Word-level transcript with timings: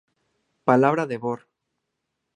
Palabra 0.67 1.03
de 1.11 1.17
Vor. 1.23 1.39